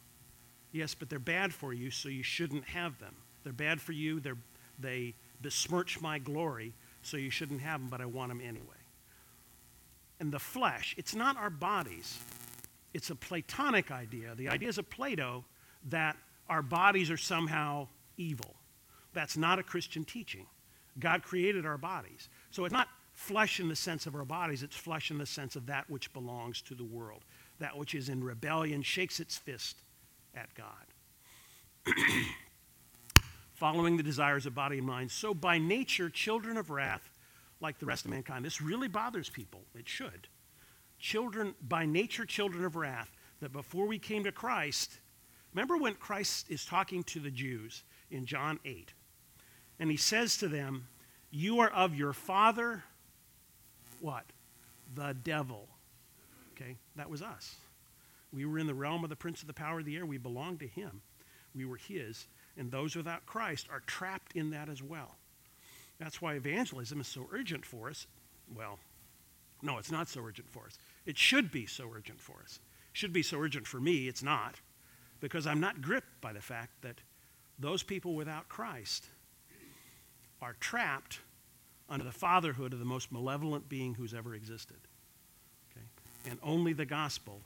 Yes, 0.72 0.96
but 0.96 1.12
they're 1.12 1.20
bad 1.20 1.54
for 1.54 1.72
you, 1.72 1.92
so 1.92 2.10
you 2.10 2.24
shouldn't 2.24 2.66
have 2.66 3.00
them. 3.00 3.16
They're 3.44 3.54
bad 3.54 3.80
for 3.80 3.92
you, 3.92 4.20
they're, 4.20 4.40
they 4.80 5.14
besmirch 5.42 6.02
my 6.02 6.18
glory, 6.18 6.74
so 7.04 7.18
you 7.18 7.30
shouldn't 7.30 7.62
have 7.62 7.82
them, 7.82 7.90
but 7.92 8.02
I 8.02 8.06
want 8.08 8.30
them 8.30 8.42
anyway. 8.42 8.66
And 10.20 10.32
the 10.32 10.40
flesh, 10.40 10.96
it's 10.98 11.14
not 11.14 11.38
our 11.38 11.52
bodies, 11.52 12.18
it's 12.96 13.12
a 13.12 13.16
Platonic 13.16 13.92
idea. 13.92 14.34
The 14.34 14.50
ideas 14.50 14.80
of 14.80 14.90
Plato 14.90 15.46
that 15.90 16.18
our 16.50 16.64
bodies 16.64 17.12
are 17.12 17.18
somehow 17.18 17.88
evil. 18.18 18.56
That's 19.14 19.38
not 19.38 19.60
a 19.60 19.64
Christian 19.64 20.04
teaching. 20.04 20.48
God 21.00 21.24
created 21.24 21.66
our 21.66 21.78
bodies. 21.78 22.30
So 22.52 22.66
it's 22.66 22.74
not 22.74 22.88
flesh 23.14 23.60
in 23.60 23.68
the 23.68 23.76
sense 23.76 24.06
of 24.06 24.16
our 24.16 24.26
bodies, 24.26 24.64
it's 24.64 24.76
flesh 24.76 25.12
in 25.12 25.18
the 25.18 25.26
sense 25.26 25.56
of 25.56 25.66
that 25.66 25.90
which 25.90 26.12
belongs 26.14 26.62
to 26.62 26.76
the 26.76 26.86
world, 26.86 27.26
that 27.60 27.78
which 27.78 27.94
is 27.94 28.10
in 28.10 28.24
rebellion, 28.24 28.82
shakes 28.82 29.20
its 29.20 29.38
fist 29.38 29.82
at 30.34 30.50
God. 30.56 31.96
Following 33.54 33.98
the 33.98 34.04
desires 34.04 34.46
of 34.46 34.56
body 34.56 34.78
and 34.78 34.88
mind. 34.88 35.12
So 35.12 35.34
by 35.34 35.58
nature, 35.58 36.10
children 36.10 36.56
of 36.56 36.70
wrath, 36.70 37.10
like 37.62 37.78
the 37.80 37.86
rest 37.86 38.06
of 38.06 38.12
mankind. 38.12 38.46
This 38.46 38.62
really 38.62 38.88
bothers 38.88 39.30
people. 39.30 39.62
It 39.76 39.88
should. 39.88 40.28
Children, 40.98 41.56
by 41.68 41.86
nature, 41.86 42.26
children 42.26 42.66
of 42.66 42.76
wrath, 42.76 43.12
that 43.42 43.54
before 43.54 43.86
we 43.86 44.00
came 44.00 44.24
to 44.24 44.32
Christ, 44.32 45.00
remember 45.54 45.78
when 45.78 45.96
Christ 45.96 46.50
is 46.50 46.66
talking 46.66 47.04
to 47.04 47.20
the 47.20 47.32
Jews 47.32 47.84
in 48.12 48.26
John 48.26 48.60
8, 48.66 48.94
and 49.80 49.90
he 49.90 49.98
says 49.98 50.38
to 50.38 50.48
them, 50.48 50.88
You 51.32 51.60
are 51.60 51.70
of 51.70 51.96
your 51.96 52.14
father, 52.14 52.84
what? 54.02 54.26
The 54.96 55.16
devil. 55.24 55.68
Okay, 56.54 56.76
that 56.96 57.10
was 57.10 57.22
us. 57.22 57.56
We 58.34 58.46
were 58.46 58.60
in 58.60 58.68
the 58.68 58.74
realm 58.74 59.04
of 59.04 59.10
the 59.10 59.16
prince 59.16 59.42
of 59.42 59.48
the 59.48 59.54
power 59.54 59.80
of 59.80 59.86
the 59.86 59.96
air. 59.96 60.06
We 60.06 60.18
belonged 60.18 60.60
to 60.60 60.68
him. 60.68 61.02
We 61.56 61.66
were 61.66 61.78
his. 61.78 62.28
And 62.58 62.72
those 62.72 62.96
without 62.96 63.26
Christ 63.26 63.68
are 63.72 63.82
trapped 63.82 64.34
in 64.36 64.52
that 64.52 64.70
as 64.70 64.84
well. 64.84 65.16
That's 66.00 66.22
why 66.22 66.36
evangelism 66.36 67.02
is 67.02 67.08
so 67.08 67.28
urgent 67.32 67.66
for 67.66 67.90
us. 67.90 68.08
Well, 68.56 68.80
no, 69.62 69.78
it's 69.78 69.92
not 69.92 70.08
so 70.08 70.22
urgent 70.22 70.50
for 70.50 70.66
us. 70.66 70.78
It 71.06 71.18
should 71.18 71.52
be 71.52 71.66
so 71.66 71.90
urgent 71.94 72.22
for 72.22 72.36
us. 72.44 72.60
It 72.92 72.98
should 72.98 73.14
be 73.14 73.24
so 73.24 73.40
urgent 73.40 73.68
for 73.68 73.80
me. 73.80 74.08
It's 74.08 74.24
not. 74.24 74.56
Because 75.20 75.48
I'm 75.48 75.60
not 75.60 75.82
gripped 75.82 76.22
by 76.22 76.34
the 76.34 76.42
fact 76.42 76.82
that 76.82 77.02
those 77.58 77.84
people 77.84 78.16
without 78.16 78.48
Christ 78.48 79.08
are 80.42 80.56
trapped 80.60 81.20
under 81.90 82.06
the 82.06 82.12
fatherhood 82.12 82.74
of 82.74 82.80
the 82.80 82.86
most 82.86 83.12
malevolent 83.12 83.68
being 83.68 83.96
who's 83.96 84.14
ever 84.14 84.36
existed. 84.36 84.78
Okay? 85.72 85.86
And 86.30 86.40
only 86.44 86.74
the 86.74 86.86
gospel 86.86 87.42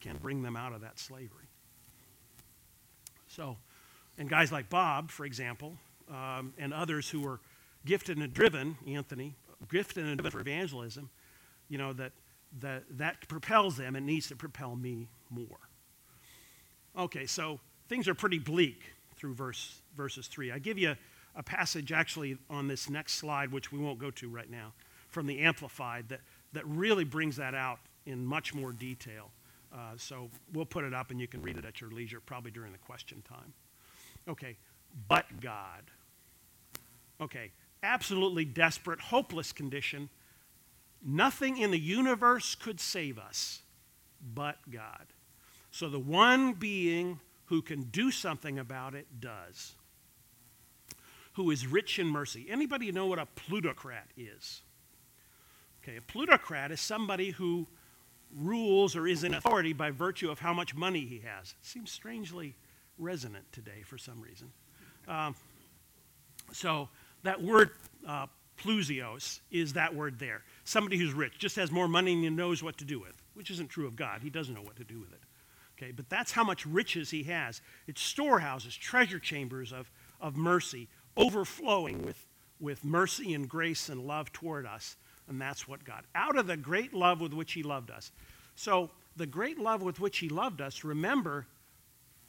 can 0.00 0.16
bring 0.16 0.42
them 0.42 0.56
out 0.56 0.72
of 0.72 0.80
that 0.82 0.98
slavery. 0.98 1.48
So, 3.28 3.56
and 4.18 4.28
guys 4.28 4.50
like 4.52 4.68
Bob, 4.68 5.10
for 5.10 5.24
example, 5.24 5.76
um, 6.10 6.52
and 6.58 6.74
others 6.74 7.08
who 7.08 7.26
are 7.26 7.40
gifted 7.86 8.18
and 8.18 8.32
driven, 8.32 8.76
Anthony, 8.86 9.34
gifted 9.70 10.04
and 10.04 10.16
driven 10.18 10.30
for 10.30 10.40
evangelism, 10.40 11.10
you 11.68 11.78
know, 11.78 11.92
that, 11.92 12.12
that, 12.60 12.84
that 12.90 13.28
propels 13.28 13.76
them 13.76 13.94
and 13.94 14.04
needs 14.04 14.28
to 14.28 14.36
propel 14.36 14.74
me 14.74 15.08
more. 15.30 15.58
Okay, 16.98 17.26
so 17.26 17.60
things 17.88 18.08
are 18.08 18.14
pretty 18.14 18.38
bleak 18.38 18.82
through 19.16 19.34
verse, 19.34 19.80
verses 19.96 20.26
3. 20.26 20.50
I 20.50 20.58
give 20.58 20.76
you 20.76 20.96
a 21.36 21.42
passage 21.42 21.92
actually 21.92 22.38
on 22.48 22.68
this 22.68 22.90
next 22.90 23.14
slide, 23.14 23.52
which 23.52 23.72
we 23.72 23.78
won't 23.78 23.98
go 23.98 24.10
to 24.10 24.28
right 24.28 24.50
now, 24.50 24.72
from 25.08 25.26
the 25.26 25.40
Amplified, 25.40 26.08
that, 26.08 26.20
that 26.52 26.66
really 26.66 27.04
brings 27.04 27.36
that 27.36 27.54
out 27.54 27.78
in 28.06 28.24
much 28.24 28.54
more 28.54 28.72
detail. 28.72 29.30
Uh, 29.72 29.92
so 29.96 30.28
we'll 30.52 30.64
put 30.64 30.84
it 30.84 30.92
up 30.92 31.10
and 31.10 31.20
you 31.20 31.28
can 31.28 31.42
read 31.42 31.56
it 31.56 31.64
at 31.64 31.80
your 31.80 31.90
leisure, 31.90 32.20
probably 32.20 32.50
during 32.50 32.72
the 32.72 32.78
question 32.78 33.22
time. 33.22 33.52
Okay, 34.28 34.56
but 35.08 35.24
God. 35.40 35.82
Okay, 37.20 37.52
absolutely 37.82 38.44
desperate, 38.44 39.00
hopeless 39.00 39.52
condition. 39.52 40.08
Nothing 41.04 41.58
in 41.58 41.70
the 41.70 41.78
universe 41.78 42.54
could 42.54 42.80
save 42.80 43.18
us 43.18 43.62
but 44.34 44.58
God. 44.70 45.06
So 45.70 45.88
the 45.88 45.98
one 45.98 46.52
being 46.52 47.20
who 47.46 47.62
can 47.62 47.84
do 47.84 48.10
something 48.10 48.58
about 48.58 48.94
it 48.94 49.06
does. 49.20 49.74
Who 51.34 51.50
is 51.50 51.66
rich 51.66 51.98
in 51.98 52.06
mercy. 52.06 52.46
Anybody 52.50 52.90
know 52.92 53.06
what 53.06 53.18
a 53.18 53.26
plutocrat 53.26 54.08
is? 54.16 54.62
Okay, 55.82 55.96
a 55.96 56.02
plutocrat 56.02 56.70
is 56.70 56.80
somebody 56.80 57.30
who 57.30 57.66
rules 58.36 58.94
or 58.94 59.06
is 59.06 59.24
in 59.24 59.34
authority 59.34 59.72
by 59.72 59.90
virtue 59.90 60.30
of 60.30 60.38
how 60.38 60.52
much 60.52 60.74
money 60.74 61.04
he 61.04 61.18
has. 61.18 61.54
It 61.60 61.66
seems 61.66 61.90
strangely 61.90 62.54
resonant 62.98 63.44
today 63.52 63.82
for 63.84 63.98
some 63.98 64.20
reason. 64.20 64.52
Um, 65.08 65.34
so 66.52 66.88
that 67.22 67.42
word 67.42 67.70
uh, 68.06 68.26
plusios 68.58 69.40
is 69.50 69.72
that 69.72 69.94
word 69.94 70.18
there. 70.18 70.42
Somebody 70.64 70.98
who's 70.98 71.12
rich, 71.12 71.38
just 71.38 71.56
has 71.56 71.70
more 71.70 71.88
money 71.88 72.26
and 72.26 72.36
knows 72.36 72.62
what 72.62 72.76
to 72.78 72.84
do 72.84 73.00
with, 73.00 73.14
which 73.34 73.50
isn't 73.50 73.70
true 73.70 73.86
of 73.86 73.96
God. 73.96 74.20
He 74.22 74.30
doesn't 74.30 74.54
know 74.54 74.62
what 74.62 74.76
to 74.76 74.84
do 74.84 75.00
with 75.00 75.12
it. 75.12 75.20
Okay, 75.78 75.92
but 75.92 76.10
that's 76.10 76.32
how 76.32 76.44
much 76.44 76.66
riches 76.66 77.10
he 77.10 77.22
has. 77.24 77.62
It's 77.86 78.02
storehouses, 78.02 78.76
treasure 78.76 79.18
chambers 79.18 79.72
of, 79.72 79.90
of 80.20 80.36
mercy, 80.36 80.88
overflowing 81.16 82.02
with, 82.02 82.26
with 82.58 82.84
mercy 82.84 83.34
and 83.34 83.48
grace 83.48 83.88
and 83.88 84.06
love 84.06 84.32
toward 84.32 84.66
us. 84.66 84.96
And 85.28 85.40
that's 85.40 85.68
what 85.68 85.84
God, 85.84 86.04
out 86.14 86.36
of 86.36 86.46
the 86.46 86.56
great 86.56 86.92
love 86.92 87.20
with 87.20 87.32
which 87.32 87.52
he 87.52 87.62
loved 87.62 87.90
us. 87.90 88.10
So, 88.56 88.90
the 89.16 89.26
great 89.26 89.58
love 89.58 89.82
with 89.82 90.00
which 90.00 90.18
he 90.18 90.28
loved 90.28 90.60
us, 90.60 90.84
remember, 90.84 91.46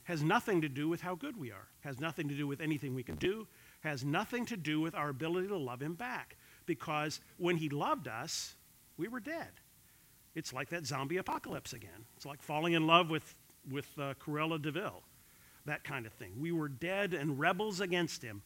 has 0.03 0.23
nothing 0.23 0.61
to 0.61 0.69
do 0.69 0.89
with 0.89 1.01
how 1.01 1.15
good 1.15 1.37
we 1.37 1.51
are, 1.51 1.67
has 1.81 1.99
nothing 1.99 2.27
to 2.27 2.35
do 2.35 2.47
with 2.47 2.59
anything 2.59 2.95
we 2.95 3.03
can 3.03 3.15
do, 3.15 3.47
has 3.81 4.03
nothing 4.03 4.45
to 4.47 4.57
do 4.57 4.81
with 4.81 4.95
our 4.95 5.09
ability 5.09 5.47
to 5.47 5.57
love 5.57 5.81
him 5.81 5.93
back. 5.93 6.37
Because 6.65 7.19
when 7.37 7.57
he 7.57 7.69
loved 7.69 8.07
us, 8.07 8.55
we 8.97 9.07
were 9.07 9.19
dead. 9.19 9.49
It's 10.35 10.53
like 10.53 10.69
that 10.69 10.85
zombie 10.85 11.17
apocalypse 11.17 11.73
again. 11.73 12.05
It's 12.15 12.25
like 12.25 12.41
falling 12.41 12.73
in 12.73 12.87
love 12.87 13.09
with, 13.09 13.35
with 13.69 13.87
uh, 13.97 14.13
Cruella 14.15 14.61
de 14.61 14.71
Vil, 14.71 15.01
that 15.65 15.83
kind 15.83 16.05
of 16.05 16.13
thing. 16.13 16.33
We 16.39 16.51
were 16.51 16.69
dead 16.69 17.13
and 17.13 17.39
rebels 17.39 17.79
against 17.81 18.21
him 18.21 18.41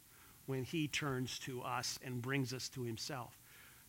when 0.45 0.63
he 0.63 0.87
turns 0.87 1.39
to 1.39 1.61
us 1.61 1.99
and 2.03 2.21
brings 2.21 2.53
us 2.53 2.69
to 2.69 2.83
himself. 2.83 3.37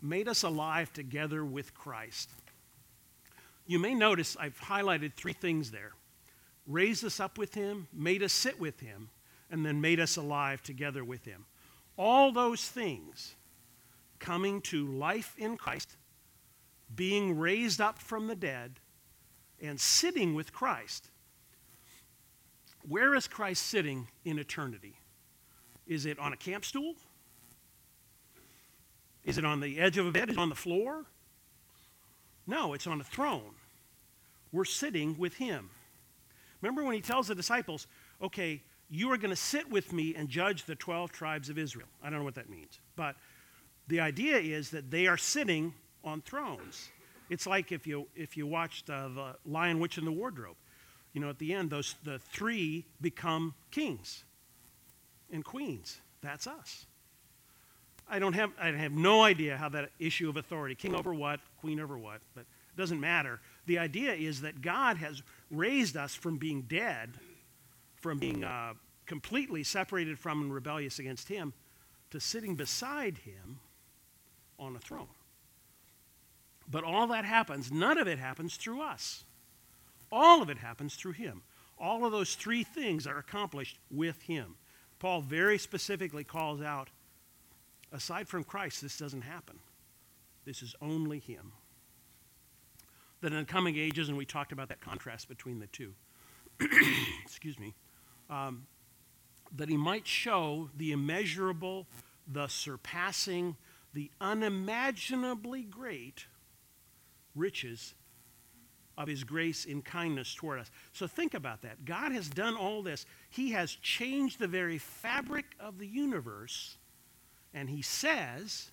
Made 0.01 0.29
us 0.29 0.43
alive 0.43 0.93
together 0.93 1.45
with 1.45 1.75
Christ. 1.75 2.31
You 3.67 3.79
may 3.79 3.95
notice 3.95 4.37
I've 4.39 4.61
highlighted 4.61 5.15
three 5.15 5.33
things 5.33 5.71
there 5.71 5.93
raised 6.67 7.05
us 7.05 7.21
up 7.21 7.39
with 7.39 7.55
him, 7.55 7.87
made 7.93 8.23
us 8.23 8.33
sit 8.33 8.59
with 8.59 8.81
him, 8.81 9.09
and 9.51 9.65
then 9.65 9.81
made 9.81 10.01
us 10.01 10.17
alive 10.17 10.63
together 10.63 11.05
with 11.05 11.25
him. 11.25 11.47
All 11.97 12.33
those 12.33 12.69
things 12.69 13.37
coming 14.19 14.61
to 14.63 14.87
life 14.87 15.35
in 15.39 15.57
Christ, 15.57 15.97
being 16.95 17.39
raised 17.39 17.81
up 17.81 17.99
from 17.99 18.27
the 18.27 18.35
dead, 18.35 18.81
and 19.61 19.81
sitting 19.81 20.35
with 20.35 20.53
Christ. 20.53 21.09
Where 22.87 23.15
is 23.15 23.27
Christ 23.27 23.67
sitting 23.67 24.09
in 24.25 24.39
eternity? 24.39 24.99
Is 25.87 26.07
it 26.07 26.19
on 26.19 26.33
a 26.33 26.37
camp 26.37 26.65
stool? 26.65 26.95
Is 29.25 29.39
it 29.39 29.45
on 29.45 29.61
the 29.61 29.79
edge 29.79 29.99
of 29.99 30.07
a 30.07 30.11
bed? 30.11 30.31
Is 30.31 30.37
it 30.37 30.41
on 30.41 30.49
the 30.49 30.55
floor? 30.55 31.05
No, 32.47 32.75
it's 32.75 32.87
on 32.87 33.01
a 33.01 33.05
throne. 33.05 33.55
We're 34.53 34.65
sitting 34.65 35.19
with 35.19 35.35
him. 35.35 35.71
Remember 36.63 36.85
when 36.85 36.95
he 36.95 37.01
tells 37.01 37.29
the 37.29 37.35
disciples, 37.35 37.87
okay, 38.23 38.63
you 38.89 39.11
are 39.11 39.17
going 39.17 39.31
to 39.31 39.37
sit 39.37 39.69
with 39.69 39.93
me 39.93 40.15
and 40.15 40.29
judge 40.29 40.65
the 40.65 40.77
12 40.77 41.11
tribes 41.11 41.49
of 41.49 41.59
Israel. 41.59 41.89
I 42.03 42.09
don't 42.09 42.21
know 42.21 42.25
what 42.25 42.37
that 42.37 42.49
means. 42.49 42.79
But 42.95 43.17
the 43.89 44.01
idea 44.01 44.39
is 44.39 44.71
that 44.71 44.91
they 44.91 45.09
are 45.09 45.17
sitting 45.17 45.75
on 46.05 46.23
thrones. 46.23 46.89
It's 47.29 47.47
like 47.47 47.73
if 47.73 47.87
you, 47.87 48.07
if 48.15 48.37
you 48.37 48.47
watched 48.47 48.89
uh, 48.89 49.09
The 49.09 49.37
Lion, 49.45 49.81
Witch, 49.81 49.99
and 49.99 50.07
the 50.07 50.13
Wardrobe. 50.13 50.57
you 51.13 51.21
know, 51.21 51.29
at 51.29 51.39
the 51.41 51.53
end, 51.53 51.71
those 51.71 51.97
the 52.05 52.21
three 52.21 52.87
become 53.01 53.55
kings 53.73 54.23
and 55.33 55.45
queens. 55.45 55.99
That's 56.21 56.47
us. 56.47 56.87
I 58.09 58.19
don't 58.19 58.35
have 58.35 58.51
I 58.61 58.69
have 58.69 58.93
no 58.93 59.23
idea 59.23 59.57
how 59.57 59.69
that 59.71 59.91
issue 59.99 60.29
of 60.29 60.37
authority, 60.37 60.75
king 60.75 60.95
over 60.95 61.13
what, 61.13 61.41
queen 61.61 61.81
over 61.81 61.99
what, 61.99 62.21
but 62.35 62.43
it 62.43 62.77
doesn't 62.77 63.01
matter. 63.01 63.41
The 63.67 63.79
idea 63.79 64.15
is 64.15 64.43
that 64.43 64.61
God 64.61 64.97
has 64.99 65.23
raised 65.51 65.97
us 65.97 66.15
from 66.15 66.37
being 66.37 66.63
dead, 66.63 67.11
from 67.97 68.19
being 68.19 68.45
uh, 68.45 68.75
completely 69.07 69.65
separated 69.65 70.19
from 70.19 70.43
and 70.43 70.55
rebellious 70.55 70.99
against 70.99 71.29
Him, 71.29 71.53
to 72.11 72.21
sitting 72.21 72.55
beside 72.55 73.19
Him 73.19 73.59
on 74.59 74.77
a 74.77 74.79
throne. 74.79 75.09
But 76.71 76.85
all 76.85 77.09
that 77.09 77.25
happens, 77.25 77.73
none 77.73 77.99
of 77.99 78.07
it 78.07 78.19
happens 78.19 78.57
through 78.57 78.83
us. 78.83 79.25
All 80.13 80.43
of 80.43 80.51
it 80.51 80.59
happens 80.59 80.95
through 80.95 81.13
Him. 81.13 81.43
All 81.79 82.05
of 82.05 82.13
those 82.13 82.35
three 82.35 82.63
things 82.63 83.07
are 83.07 83.19
accomplished 83.19 83.79
with 83.91 84.23
Him. 84.23 84.57
Paul 84.99 85.21
very 85.21 85.59
specifically 85.59 86.25
calls 86.25 86.63
out 86.63 86.89
aside 87.93 88.29
from 88.29 88.45
Christ, 88.45 88.83
this 88.83 88.99
doesn't 88.99 89.23
happen. 89.23 89.59
This 90.45 90.63
is 90.63 90.75
only 90.81 91.19
Him. 91.19 91.53
That 93.21 93.33
in 93.33 93.39
the 93.39 93.45
coming 93.45 93.77
ages, 93.77 94.09
and 94.09 94.17
we 94.17 94.25
talked 94.25 94.53
about 94.53 94.69
that 94.69 94.81
contrast 94.81 95.29
between 95.29 95.59
the 95.59 95.67
two, 95.67 95.95
excuse 97.25 97.59
me, 97.59 97.75
um, 98.31 98.67
that 99.55 99.69
He 99.69 99.77
might 99.77 100.07
show 100.07 100.71
the 100.77 100.93
immeasurable, 100.93 101.87
the 102.27 102.47
surpassing, 102.47 103.57
the 103.93 104.11
unimaginably 104.21 105.63
great 105.63 106.27
riches 107.35 107.95
of 108.99 109.09
his 109.09 109.25
grace 109.25 109.65
in 109.65 109.83
kindness 109.83 110.35
toward 110.35 110.59
us. 110.59 110.71
So 110.93 111.07
think 111.07 111.35
about 111.35 111.63
that. 111.63 111.85
God 111.85 112.13
has 112.13 112.29
done 112.29 112.57
all 112.57 112.83
this. 112.83 113.05
He 113.31 113.51
has 113.51 113.73
changed 113.73 114.39
the 114.39 114.49
very 114.49 114.79
fabric 114.79 115.45
of 115.61 115.79
the 115.79 115.87
universe. 115.87 116.79
And 117.53 117.69
he 117.69 117.83
says, 117.83 118.71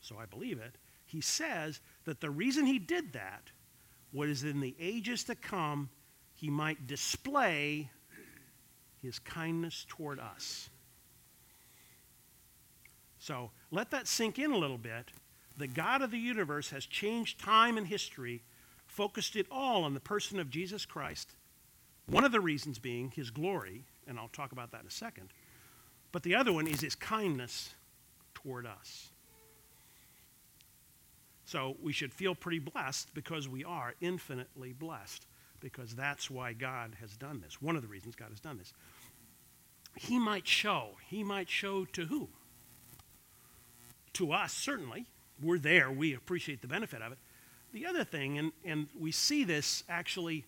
so 0.00 0.16
I 0.18 0.26
believe 0.26 0.58
it, 0.58 0.76
he 1.06 1.20
says 1.20 1.80
that 2.04 2.20
the 2.20 2.30
reason 2.30 2.66
he 2.66 2.78
did 2.78 3.12
that 3.12 3.50
was 4.12 4.44
in 4.44 4.60
the 4.60 4.76
ages 4.78 5.24
to 5.24 5.34
come, 5.34 5.90
he 6.34 6.48
might 6.48 6.86
display 6.86 7.90
his 9.02 9.18
kindness 9.18 9.84
toward 9.88 10.20
us. 10.20 10.70
So 13.18 13.50
let 13.70 13.90
that 13.90 14.06
sink 14.06 14.38
in 14.38 14.52
a 14.52 14.58
little 14.58 14.78
bit. 14.78 15.10
The 15.56 15.66
God 15.66 16.02
of 16.02 16.10
the 16.10 16.18
universe 16.18 16.70
has 16.70 16.84
changed 16.86 17.40
time 17.40 17.78
and 17.78 17.86
history 17.86 18.42
focused 18.94 19.34
it 19.34 19.46
all 19.50 19.82
on 19.82 19.92
the 19.92 20.00
person 20.00 20.38
of 20.38 20.50
Jesus 20.50 20.86
Christ. 20.86 21.34
One 22.06 22.24
of 22.24 22.30
the 22.30 22.40
reasons 22.40 22.78
being 22.78 23.10
his 23.10 23.30
glory, 23.30 23.82
and 24.06 24.18
I'll 24.18 24.28
talk 24.28 24.52
about 24.52 24.70
that 24.70 24.82
in 24.82 24.86
a 24.86 24.90
second. 24.90 25.30
But 26.12 26.22
the 26.22 26.36
other 26.36 26.52
one 26.52 26.68
is 26.68 26.80
his 26.80 26.94
kindness 26.94 27.74
toward 28.34 28.66
us. 28.66 29.10
So 31.44 31.76
we 31.82 31.92
should 31.92 32.14
feel 32.14 32.36
pretty 32.36 32.60
blessed 32.60 33.12
because 33.14 33.48
we 33.48 33.64
are 33.64 33.94
infinitely 34.00 34.72
blessed, 34.72 35.26
because 35.60 35.94
that's 35.94 36.30
why 36.30 36.52
God 36.52 36.96
has 37.00 37.16
done 37.16 37.40
this. 37.40 37.60
One 37.60 37.74
of 37.74 37.82
the 37.82 37.88
reasons 37.88 38.14
God 38.14 38.30
has 38.30 38.40
done 38.40 38.58
this. 38.58 38.72
He 39.96 40.20
might 40.20 40.46
show. 40.46 40.90
He 41.08 41.24
might 41.24 41.48
show 41.48 41.84
to 41.86 42.06
who? 42.06 42.28
To 44.14 44.32
us, 44.32 44.52
certainly. 44.52 45.06
We're 45.42 45.58
there. 45.58 45.90
We 45.90 46.14
appreciate 46.14 46.62
the 46.62 46.68
benefit 46.68 47.02
of 47.02 47.10
it. 47.10 47.18
The 47.74 47.86
other 47.86 48.04
thing, 48.04 48.38
and, 48.38 48.52
and 48.64 48.86
we 48.96 49.10
see 49.10 49.42
this 49.42 49.82
actually 49.88 50.44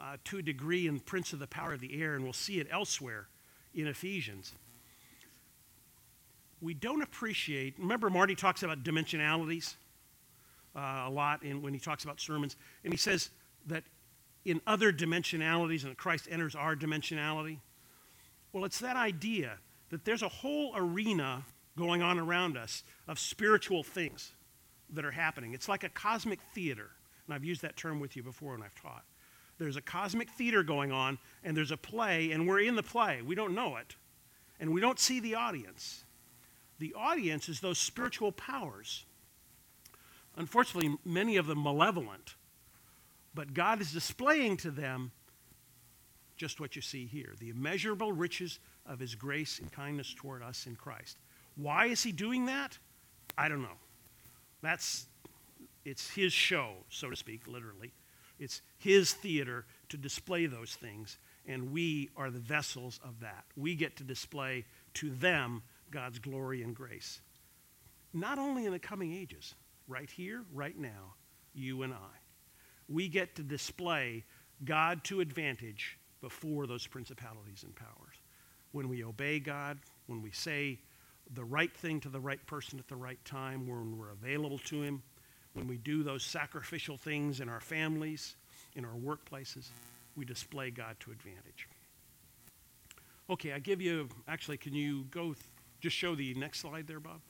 uh, 0.00 0.18
to 0.26 0.38
a 0.38 0.42
degree 0.42 0.86
in 0.86 1.00
Prince 1.00 1.32
of 1.32 1.40
the 1.40 1.48
Power 1.48 1.72
of 1.72 1.80
the 1.80 2.00
Air, 2.00 2.14
and 2.14 2.22
we'll 2.22 2.32
see 2.32 2.60
it 2.60 2.68
elsewhere 2.70 3.26
in 3.74 3.88
Ephesians. 3.88 4.52
We 6.60 6.74
don't 6.74 7.02
appreciate, 7.02 7.74
remember, 7.76 8.08
Marty 8.08 8.36
talks 8.36 8.62
about 8.62 8.84
dimensionalities 8.84 9.74
uh, 10.76 11.06
a 11.06 11.10
lot 11.10 11.42
in, 11.42 11.60
when 11.60 11.74
he 11.74 11.80
talks 11.80 12.04
about 12.04 12.20
sermons, 12.20 12.54
and 12.84 12.92
he 12.92 12.96
says 12.96 13.30
that 13.66 13.82
in 14.44 14.60
other 14.64 14.92
dimensionalities, 14.92 15.84
and 15.84 15.96
Christ 15.96 16.28
enters 16.30 16.54
our 16.54 16.76
dimensionality. 16.76 17.58
Well, 18.52 18.64
it's 18.64 18.78
that 18.78 18.94
idea 18.94 19.58
that 19.88 20.04
there's 20.04 20.22
a 20.22 20.28
whole 20.28 20.70
arena 20.76 21.42
going 21.76 22.00
on 22.00 22.20
around 22.20 22.56
us 22.56 22.84
of 23.08 23.18
spiritual 23.18 23.82
things 23.82 24.34
that 24.92 25.04
are 25.04 25.10
happening. 25.10 25.54
It's 25.54 25.68
like 25.68 25.84
a 25.84 25.88
cosmic 25.88 26.40
theater. 26.54 26.90
And 27.26 27.34
I've 27.34 27.44
used 27.44 27.62
that 27.62 27.76
term 27.76 28.00
with 28.00 28.16
you 28.16 28.22
before 28.22 28.52
when 28.52 28.62
I've 28.62 28.74
taught. 28.74 29.04
There's 29.58 29.76
a 29.76 29.82
cosmic 29.82 30.30
theater 30.30 30.62
going 30.62 30.90
on, 30.90 31.18
and 31.44 31.54
there's 31.56 31.70
a 31.70 31.76
play, 31.76 32.32
and 32.32 32.48
we're 32.48 32.60
in 32.60 32.76
the 32.76 32.82
play. 32.82 33.20
We 33.22 33.34
don't 33.34 33.54
know 33.54 33.76
it, 33.76 33.94
and 34.58 34.72
we 34.72 34.80
don't 34.80 34.98
see 34.98 35.20
the 35.20 35.34
audience. 35.34 36.04
The 36.78 36.94
audience 36.94 37.48
is 37.48 37.60
those 37.60 37.78
spiritual 37.78 38.32
powers. 38.32 39.04
Unfortunately, 40.36 40.96
many 41.04 41.36
of 41.36 41.46
them 41.46 41.62
malevolent, 41.62 42.36
but 43.34 43.52
God 43.52 43.82
is 43.82 43.92
displaying 43.92 44.56
to 44.58 44.70
them 44.70 45.12
just 46.38 46.58
what 46.58 46.74
you 46.74 46.80
see 46.80 47.04
here 47.04 47.34
the 47.38 47.50
immeasurable 47.50 48.12
riches 48.12 48.60
of 48.86 48.98
His 48.98 49.14
grace 49.14 49.58
and 49.58 49.70
kindness 49.70 50.14
toward 50.14 50.42
us 50.42 50.66
in 50.66 50.74
Christ. 50.74 51.18
Why 51.56 51.86
is 51.86 52.02
He 52.02 52.12
doing 52.12 52.46
that? 52.46 52.78
I 53.36 53.48
don't 53.50 53.60
know. 53.60 53.76
That's 54.62 55.06
it's 55.84 56.10
his 56.10 56.32
show, 56.32 56.74
so 56.90 57.10
to 57.10 57.16
speak, 57.16 57.46
literally. 57.46 57.92
It's 58.38 58.62
his 58.78 59.12
theater 59.12 59.64
to 59.88 59.96
display 59.96 60.46
those 60.46 60.74
things, 60.74 61.18
and 61.46 61.72
we 61.72 62.10
are 62.16 62.30
the 62.30 62.38
vessels 62.38 63.00
of 63.02 63.20
that. 63.20 63.44
We 63.56 63.74
get 63.74 63.96
to 63.96 64.04
display 64.04 64.64
to 64.94 65.10
them 65.10 65.62
God's 65.90 66.18
glory 66.18 66.62
and 66.62 66.74
grace. 66.74 67.20
Not 68.12 68.38
only 68.38 68.66
in 68.66 68.72
the 68.72 68.78
coming 68.78 69.14
ages, 69.14 69.54
right 69.88 70.10
here, 70.10 70.44
right 70.52 70.78
now, 70.78 71.14
you 71.54 71.82
and 71.82 71.92
I. 71.92 72.18
We 72.88 73.08
get 73.08 73.36
to 73.36 73.42
display 73.42 74.24
God 74.64 75.04
to 75.04 75.20
advantage 75.20 75.98
before 76.20 76.66
those 76.66 76.86
principalities 76.86 77.62
and 77.62 77.74
powers. 77.74 78.16
When 78.72 78.88
we 78.88 79.04
obey 79.04 79.40
God, 79.40 79.78
when 80.06 80.22
we 80.22 80.30
say 80.30 80.78
the 81.34 81.44
right 81.44 81.72
thing 81.72 82.00
to 82.00 82.08
the 82.08 82.20
right 82.20 82.44
person 82.46 82.78
at 82.78 82.88
the 82.88 82.96
right 82.96 83.22
time, 83.24 83.66
when 83.68 83.96
we're 83.96 84.10
available 84.10 84.58
to 84.58 84.82
Him, 84.82 85.02
when 85.54 85.66
we 85.66 85.76
do 85.76 86.02
those 86.02 86.24
sacrificial 86.24 86.96
things 86.96 87.40
in 87.40 87.48
our 87.48 87.60
families, 87.60 88.36
in 88.74 88.84
our 88.84 88.94
workplaces, 88.94 89.68
we 90.16 90.24
display 90.24 90.70
God 90.70 90.96
to 91.00 91.10
advantage. 91.10 91.68
Okay, 93.28 93.52
I 93.52 93.58
give 93.58 93.80
you, 93.80 94.08
actually, 94.26 94.56
can 94.56 94.74
you 94.74 95.04
go 95.10 95.26
th- 95.26 95.36
just 95.80 95.96
show 95.96 96.14
the 96.14 96.34
next 96.34 96.60
slide 96.60 96.86
there, 96.86 97.00
Bob? 97.00 97.20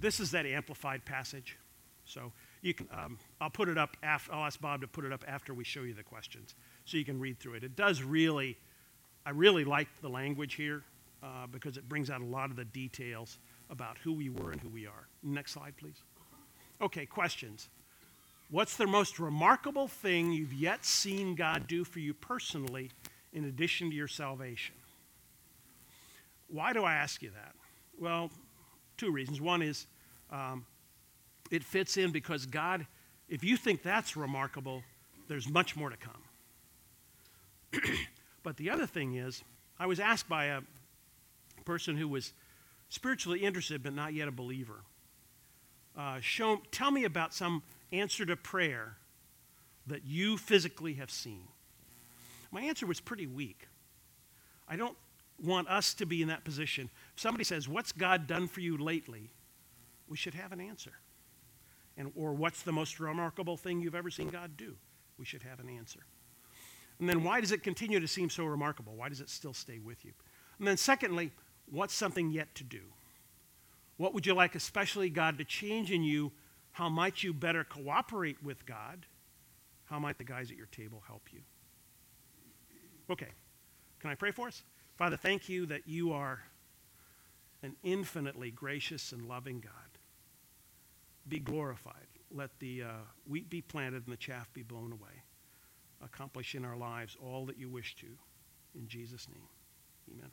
This 0.00 0.18
is 0.18 0.32
that 0.32 0.46
amplified 0.46 1.04
passage. 1.04 1.56
So 2.04 2.32
you 2.60 2.74
can, 2.74 2.88
um, 2.92 3.18
I'll 3.40 3.50
put 3.50 3.68
it 3.68 3.78
up, 3.78 3.96
af- 4.02 4.28
I'll 4.32 4.44
ask 4.44 4.60
Bob 4.60 4.80
to 4.80 4.88
put 4.88 5.04
it 5.04 5.12
up 5.12 5.24
after 5.28 5.54
we 5.54 5.62
show 5.62 5.82
you 5.82 5.94
the 5.94 6.02
questions 6.02 6.56
so 6.84 6.96
you 6.96 7.04
can 7.04 7.20
read 7.20 7.38
through 7.38 7.54
it. 7.54 7.64
It 7.64 7.76
does 7.76 8.02
really, 8.02 8.58
I 9.24 9.30
really 9.30 9.64
like 9.64 9.88
the 10.00 10.08
language 10.08 10.54
here 10.54 10.82
uh, 11.22 11.46
because 11.50 11.76
it 11.76 11.88
brings 11.88 12.10
out 12.10 12.20
a 12.20 12.24
lot 12.24 12.50
of 12.50 12.56
the 12.56 12.64
details 12.64 13.38
about 13.70 13.96
who 13.98 14.12
we 14.12 14.28
were 14.28 14.50
and 14.50 14.60
who 14.60 14.68
we 14.68 14.86
are. 14.86 15.06
Next 15.22 15.52
slide, 15.52 15.74
please. 15.76 16.02
Okay, 16.80 17.06
questions. 17.06 17.68
What's 18.50 18.76
the 18.76 18.86
most 18.86 19.18
remarkable 19.18 19.88
thing 19.88 20.32
you've 20.32 20.52
yet 20.52 20.84
seen 20.84 21.34
God 21.34 21.66
do 21.66 21.84
for 21.84 22.00
you 22.00 22.12
personally 22.12 22.90
in 23.32 23.44
addition 23.44 23.88
to 23.90 23.96
your 23.96 24.08
salvation? 24.08 24.74
Why 26.48 26.72
do 26.72 26.84
I 26.84 26.94
ask 26.94 27.22
you 27.22 27.30
that? 27.30 27.54
Well, 27.98 28.30
two 28.98 29.10
reasons. 29.10 29.40
One 29.40 29.62
is 29.62 29.86
um, 30.30 30.66
it 31.50 31.64
fits 31.64 31.96
in 31.96 32.10
because 32.10 32.44
God, 32.44 32.86
if 33.28 33.42
you 33.42 33.56
think 33.56 33.82
that's 33.82 34.16
remarkable, 34.16 34.82
there's 35.28 35.48
much 35.48 35.76
more 35.76 35.88
to 35.88 35.96
come. 35.96 37.80
but 38.42 38.56
the 38.56 38.68
other 38.68 38.86
thing 38.86 39.14
is, 39.14 39.42
I 39.78 39.86
was 39.86 39.98
asked 39.98 40.28
by 40.28 40.46
a 40.46 40.60
person 41.62 41.96
who 41.96 42.08
was 42.08 42.32
spiritually 42.88 43.40
interested 43.40 43.82
but 43.82 43.94
not 43.94 44.14
yet 44.14 44.28
a 44.28 44.32
believer. 44.32 44.82
Uh, 45.96 46.20
show, 46.20 46.60
tell 46.70 46.90
me 46.90 47.04
about 47.04 47.34
some 47.34 47.62
answer 47.92 48.24
to 48.24 48.36
prayer 48.36 48.96
that 49.86 50.04
you 50.04 50.36
physically 50.36 50.94
have 50.94 51.10
seen. 51.10 51.44
My 52.50 52.62
answer 52.62 52.86
was 52.86 53.00
pretty 53.00 53.26
weak. 53.26 53.68
I 54.68 54.76
don't 54.76 54.96
want 55.42 55.68
us 55.68 55.94
to 55.94 56.06
be 56.06 56.22
in 56.22 56.28
that 56.28 56.44
position. 56.44 56.88
If 57.14 57.20
somebody 57.20 57.44
says, 57.44 57.68
What's 57.68 57.92
God 57.92 58.26
done 58.26 58.48
for 58.48 58.60
you 58.60 58.76
lately? 58.76 59.30
we 60.08 60.16
should 60.16 60.34
have 60.34 60.52
an 60.52 60.60
answer. 60.60 60.92
And, 61.96 62.12
or, 62.14 62.34
What's 62.34 62.62
the 62.62 62.72
most 62.72 63.00
remarkable 63.00 63.56
thing 63.56 63.80
you've 63.80 63.94
ever 63.94 64.10
seen 64.10 64.28
God 64.28 64.56
do? 64.56 64.76
We 65.18 65.24
should 65.24 65.42
have 65.42 65.58
an 65.58 65.68
answer. 65.70 66.00
And 67.00 67.08
then, 67.08 67.24
why 67.24 67.40
does 67.40 67.50
it 67.50 67.62
continue 67.62 67.98
to 67.98 68.06
seem 68.06 68.28
so 68.30 68.44
remarkable? 68.44 68.94
Why 68.94 69.08
does 69.08 69.20
it 69.20 69.30
still 69.30 69.54
stay 69.54 69.78
with 69.78 70.04
you? 70.04 70.12
And 70.58 70.68
then, 70.68 70.76
secondly, 70.76 71.32
What's 71.72 71.94
something 71.94 72.30
yet 72.30 72.54
to 72.56 72.64
do? 72.64 72.82
What 73.96 74.12
would 74.12 74.26
you 74.26 74.34
like, 74.34 74.54
especially 74.54 75.08
God, 75.08 75.38
to 75.38 75.44
change 75.44 75.90
in 75.90 76.02
you? 76.02 76.32
How 76.72 76.90
might 76.90 77.22
you 77.22 77.32
better 77.32 77.64
cooperate 77.64 78.42
with 78.42 78.66
God? 78.66 79.06
How 79.86 79.98
might 79.98 80.18
the 80.18 80.24
guys 80.24 80.50
at 80.50 80.56
your 80.58 80.66
table 80.66 81.02
help 81.06 81.32
you? 81.32 81.40
Okay. 83.08 83.28
Can 84.00 84.10
I 84.10 84.14
pray 84.14 84.32
for 84.32 84.48
us? 84.48 84.62
Father, 84.98 85.16
thank 85.16 85.48
you 85.48 85.64
that 85.66 85.88
you 85.88 86.12
are 86.12 86.40
an 87.62 87.74
infinitely 87.82 88.50
gracious 88.50 89.12
and 89.12 89.26
loving 89.26 89.60
God. 89.60 89.72
Be 91.26 91.38
glorified. 91.38 92.06
Let 92.30 92.50
the 92.58 92.82
uh, 92.82 92.88
wheat 93.26 93.48
be 93.48 93.62
planted 93.62 94.04
and 94.04 94.12
the 94.12 94.18
chaff 94.18 94.52
be 94.52 94.62
blown 94.62 94.92
away. 94.92 95.22
Accomplish 96.04 96.54
in 96.54 96.66
our 96.66 96.76
lives 96.76 97.16
all 97.18 97.46
that 97.46 97.56
you 97.56 97.70
wish 97.70 97.94
to. 97.96 98.08
In 98.74 98.88
Jesus' 98.88 99.26
name, 99.28 99.48
amen. 100.10 100.30